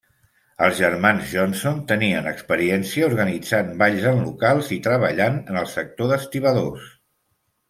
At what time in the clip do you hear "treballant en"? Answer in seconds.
4.89-5.61